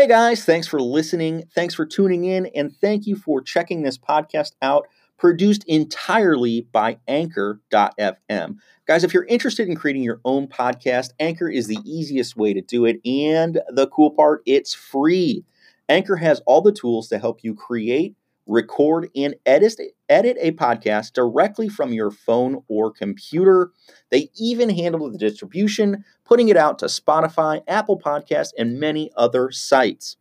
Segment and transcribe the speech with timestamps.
[0.00, 1.44] Hey guys, thanks for listening.
[1.54, 2.46] Thanks for tuning in.
[2.54, 4.88] And thank you for checking this podcast out,
[5.18, 8.56] produced entirely by Anchor.fm.
[8.86, 12.62] Guys, if you're interested in creating your own podcast, Anchor is the easiest way to
[12.62, 12.98] do it.
[13.04, 15.44] And the cool part, it's free.
[15.86, 18.14] Anchor has all the tools to help you create
[18.50, 23.70] record, and edit, edit a podcast directly from your phone or computer.
[24.10, 29.50] They even handle the distribution, putting it out to Spotify, Apple Podcasts, and many other
[29.50, 30.16] sites.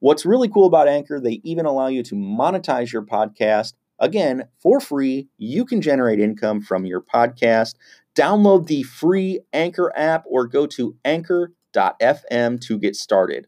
[0.00, 3.74] What's really cool about Anchor, they even allow you to monetize your podcast.
[3.98, 7.74] Again, for free, you can generate income from your podcast.
[8.14, 13.46] Download the free Anchor app or go to anchor.fm to get started.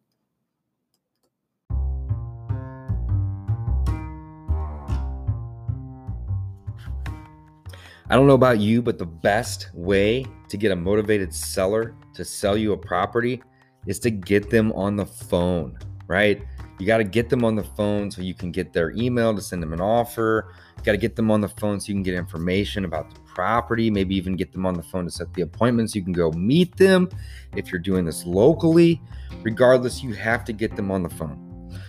[8.10, 12.24] I don't know about you, but the best way to get a motivated seller to
[12.24, 13.40] sell you a property
[13.86, 15.78] is to get them on the phone,
[16.08, 16.42] right?
[16.80, 19.40] You got to get them on the phone so you can get their email to
[19.40, 20.52] send them an offer.
[20.82, 23.92] Got to get them on the phone so you can get information about the property,
[23.92, 25.94] maybe even get them on the phone to set the appointments.
[25.94, 27.08] You can go meet them
[27.54, 29.00] if you're doing this locally.
[29.42, 31.46] Regardless, you have to get them on the phone.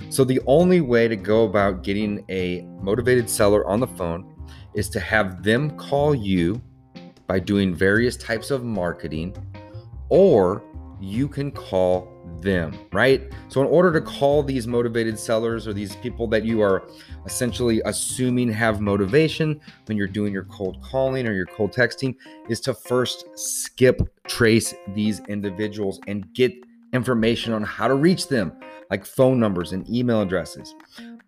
[0.09, 4.30] So, the only way to go about getting a motivated seller on the phone
[4.73, 6.61] is to have them call you
[7.27, 9.35] by doing various types of marketing,
[10.09, 10.63] or
[10.99, 12.07] you can call
[12.41, 13.31] them, right?
[13.49, 16.83] So, in order to call these motivated sellers or these people that you are
[17.25, 22.15] essentially assuming have motivation when you're doing your cold calling or your cold texting,
[22.49, 26.53] is to first skip trace these individuals and get
[26.93, 28.51] information on how to reach them,
[28.89, 30.75] like phone numbers and email addresses.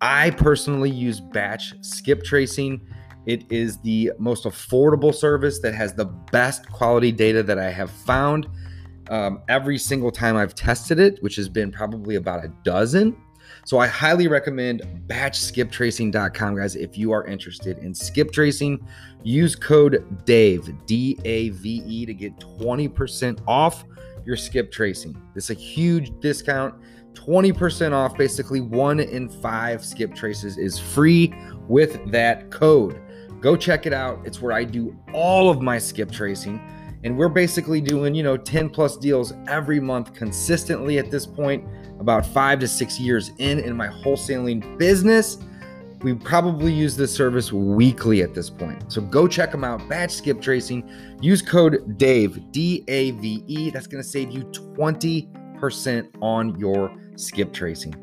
[0.01, 2.81] I personally use batch skip tracing
[3.25, 7.89] it is the most affordable service that has the best quality data that I have
[7.89, 8.47] found
[9.09, 13.15] um, every single time I've tested it, which has been probably about a dozen.
[13.65, 16.75] So I highly recommend batchskiptracing.com, guys.
[16.75, 18.85] If you are interested in skip tracing,
[19.23, 23.85] use code DAVE, D A V E, to get 20% off
[24.25, 25.15] your skip tracing.
[25.33, 26.75] This is a huge discount.
[27.13, 28.17] 20% off.
[28.17, 31.33] Basically, one in five skip traces is free
[31.67, 32.99] with that code.
[33.43, 34.21] Go check it out.
[34.23, 36.61] It's where I do all of my skip tracing.
[37.03, 41.67] And we're basically doing, you know, 10 plus deals every month consistently at this point,
[41.99, 45.39] about five to six years in in my wholesaling business.
[46.03, 48.89] We probably use this service weekly at this point.
[48.89, 49.89] So go check them out.
[49.89, 50.89] Batch skip tracing.
[51.21, 53.69] Use code DAVE, D A V E.
[53.71, 58.02] That's going to save you 20% on your skip tracing.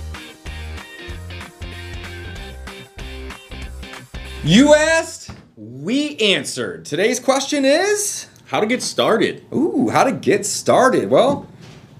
[4.43, 6.85] You asked, we answered.
[6.85, 9.45] Today's question is how to get started.
[9.53, 11.11] Ooh, how to get started.
[11.11, 11.47] Well,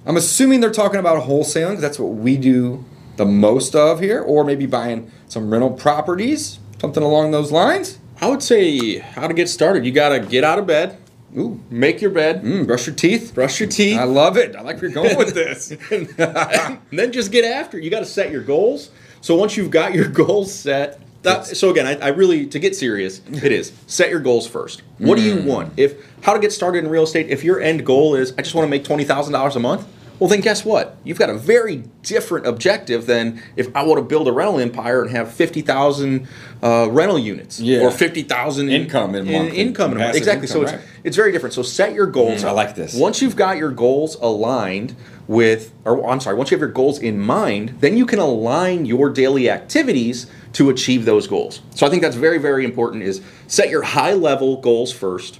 [0.07, 2.83] I'm assuming they're talking about wholesaling because that's what we do
[3.17, 7.99] the most of here, or maybe buying some rental properties, something along those lines.
[8.19, 9.85] I would say how to get started.
[9.85, 10.97] You got to get out of bed.
[11.37, 12.41] Ooh, make your bed.
[12.41, 13.35] Mm, brush your teeth.
[13.35, 13.99] Brush your teeth.
[13.99, 14.55] I love it.
[14.55, 15.71] I like where you're going with this.
[15.91, 17.83] and then just get after it.
[17.83, 18.89] You got to set your goals.
[19.21, 22.75] So once you've got your goals set, that, so again, I, I, really to get
[22.75, 24.81] serious, it is set your goals first.
[24.97, 25.21] What mm.
[25.21, 25.45] do you mm.
[25.45, 25.73] want?
[25.77, 27.29] If how to get started in real estate?
[27.29, 29.87] If your end goal is I just want to make twenty thousand dollars a month,
[30.21, 30.97] well then guess what?
[31.03, 35.01] You've got a very different objective than if I want to build a rental empire
[35.01, 36.27] and have fifty thousand
[36.61, 37.79] uh, rental units yeah.
[37.79, 40.15] or fifty thousand income in, in income in a month.
[40.15, 40.47] Exactly.
[40.47, 41.55] Income, so it's it's very different.
[41.55, 42.43] So set your goals.
[42.43, 42.93] Mm, I like this.
[42.93, 44.95] Once you've got your goals aligned
[45.27, 48.85] with, or I'm sorry, once you have your goals in mind, then you can align
[48.85, 51.61] your daily activities to achieve those goals.
[51.73, 55.39] So I think that's very, very important is set your high level goals first,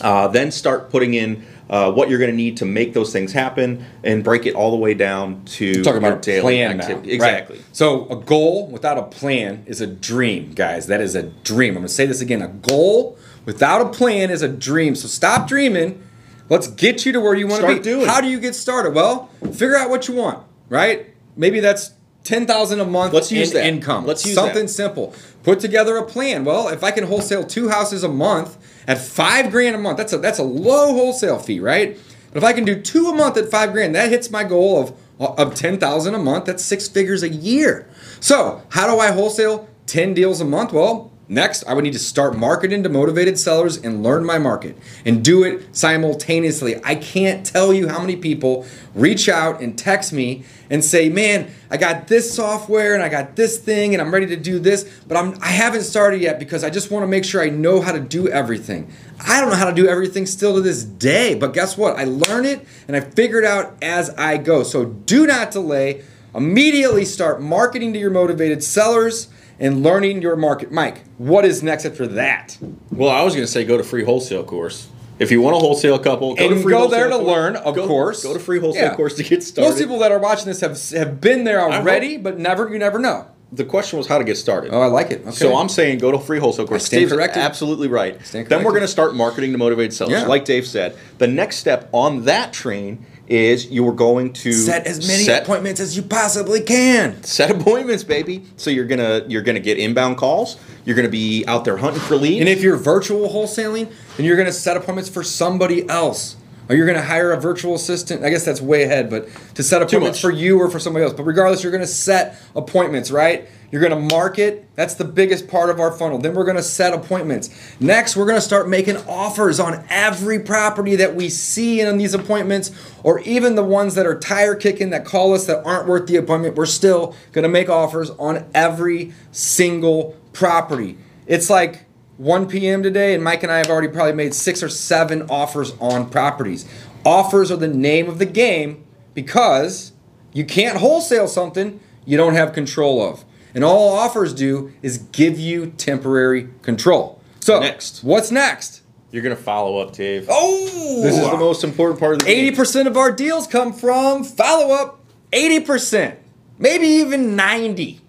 [0.00, 3.32] uh, then start putting in uh, what you're going to need to make those things
[3.32, 7.08] happen and break it all the way down to talking about daily plan activity.
[7.08, 7.14] Now.
[7.14, 7.56] Exactly.
[7.56, 7.66] Right.
[7.72, 10.88] So a goal without a plan is a dream, guys.
[10.88, 11.70] That is a dream.
[11.70, 12.42] I'm going to say this again.
[12.42, 14.96] A goal without a plan is a dream.
[14.96, 16.02] So stop dreaming.
[16.48, 17.78] Let's get you to where you want to be.
[17.78, 18.06] Doing.
[18.06, 18.92] How do you get started?
[18.92, 21.14] Well, figure out what you want, right?
[21.36, 21.92] Maybe that's
[22.24, 23.66] ten thousand a month Let's use in that.
[23.66, 24.06] income.
[24.06, 24.68] Let's use something that.
[24.68, 25.14] simple.
[25.42, 26.44] Put together a plan.
[26.44, 30.12] Well, if I can wholesale two houses a month at five grand a month, that's
[30.12, 31.98] a that's a low wholesale fee, right?
[32.32, 34.80] But if I can do two a month at five grand, that hits my goal
[34.80, 36.44] of of ten thousand a month.
[36.44, 37.88] That's six figures a year.
[38.20, 40.72] So how do I wholesale ten deals a month?
[40.72, 44.76] Well, Next, I would need to start marketing to motivated sellers and learn my market
[45.06, 46.80] and do it simultaneously.
[46.82, 48.66] I can't tell you how many people
[48.96, 53.36] reach out and text me and say, "Man, I got this software and I got
[53.36, 56.64] this thing and I'm ready to do this, but I'm I haven't started yet because
[56.64, 58.88] I just want to make sure I know how to do everything."
[59.24, 61.96] I don't know how to do everything still to this day, but guess what?
[61.96, 64.64] I learn it and I figure it out as I go.
[64.64, 66.00] So do not delay.
[66.34, 69.28] Immediately start marketing to your motivated sellers
[69.60, 70.72] and learning your market.
[70.72, 72.58] Mike, what is next after that?
[72.90, 74.88] Well, I was going to say go to free wholesale course.
[75.18, 77.16] If you want to wholesale a couple, go And to free go wholesale there to
[77.16, 77.26] course.
[77.28, 78.22] learn, of Go- course.
[78.24, 78.94] Go to free wholesale Yeah.
[78.94, 79.68] course to get started.
[79.70, 82.98] Most people that are watching this have have been there already, but never you never
[82.98, 83.26] know.
[83.52, 84.72] the question was how to get started.
[84.72, 85.22] Oh, I like it.
[85.22, 85.30] Okay.
[85.32, 86.84] So I'm saying go to free wholesale course.
[86.86, 87.42] Steve's corrected.
[87.42, 88.16] absolutely right.
[88.32, 90.12] then we're going to start marketing to motivated sellers.
[90.12, 90.26] Yeah.
[90.26, 94.86] Like Dave said, the next step on that train is you are going to set
[94.86, 97.22] as many set, appointments as you possibly can.
[97.22, 98.44] set appointments, baby.
[98.56, 100.58] So you're gonna you're gonna get inbound calls.
[100.84, 102.40] You're gonna be out there hunting for leads.
[102.40, 106.36] And if you're virtual wholesaling, then you're to set appointments for somebody else.
[106.70, 108.24] Or you're going to hire a virtual assistant.
[108.24, 111.12] I guess that's way ahead, but to set appointments for you or for somebody else.
[111.12, 113.48] But regardless, you're going to set appointments, right?
[113.72, 114.68] You're going to market.
[114.76, 116.18] That's the biggest part of our funnel.
[116.18, 117.50] Then we're going to set appointments.
[117.80, 122.14] Next, we're going to start making offers on every property that we see in these
[122.14, 122.70] appointments,
[123.02, 126.18] or even the ones that are tire kicking that call us that aren't worth the
[126.18, 126.54] appointment.
[126.54, 130.98] We're still going to make offers on every single property.
[131.26, 131.84] It's like
[132.20, 132.82] 1 p.m.
[132.82, 136.68] today, and Mike and I have already probably made six or seven offers on properties.
[137.02, 138.84] Offers are the name of the game
[139.14, 139.92] because
[140.34, 143.24] you can't wholesale something you don't have control of.
[143.54, 147.22] And all offers do is give you temporary control.
[147.40, 148.04] So, Next.
[148.04, 148.82] what's next?
[149.12, 150.26] you're gonna follow up, Dave.
[150.30, 152.54] Oh, This is the most important part of the game.
[152.54, 155.00] 80% of our deals come from follow up.
[155.32, 156.16] 80%,
[156.58, 158.02] maybe even 90.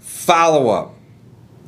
[0.00, 0.94] Follow up.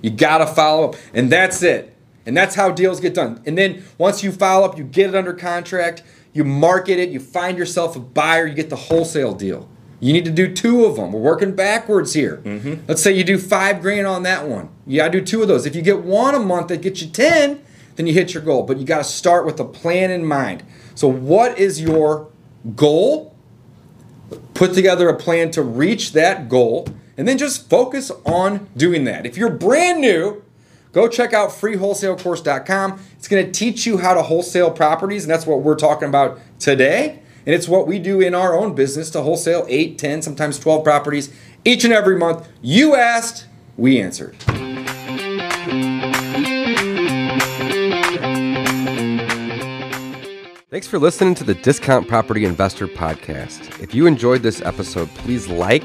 [0.03, 1.97] You gotta follow up, and that's it.
[2.27, 3.43] And that's how deals get done.
[3.47, 6.03] And then once you follow up, you get it under contract,
[6.33, 9.69] you market it, you find yourself a buyer, you get the wholesale deal.
[9.99, 11.13] You need to do two of them.
[11.13, 12.43] We're working backwards here.
[12.45, 12.85] Mm-hmm.
[12.89, 14.69] Let's say you do five grand on that one.
[14.87, 15.67] You gotta do two of those.
[15.67, 17.63] If you get one a month that gets you 10,
[17.97, 18.65] then you hit your goal.
[18.65, 20.65] But you gotta start with a plan in mind.
[20.95, 22.29] So, what is your
[22.77, 23.33] goal?
[24.55, 29.27] put together a plan to reach that goal, and then just focus on doing that.
[29.27, 30.43] If you're brand new,
[30.93, 33.01] go check out freewholesalecourse.com.
[33.19, 36.39] It's going to teach you how to wholesale properties, and that's what we're talking about
[36.59, 37.21] today.
[37.45, 40.85] And it's what we do in our own business to wholesale 8, 10, sometimes 12
[40.85, 42.49] properties each and every month.
[42.61, 44.37] You asked, we answered.
[50.71, 53.83] Thanks for listening to the Discount Property Investor Podcast.
[53.83, 55.85] If you enjoyed this episode, please like,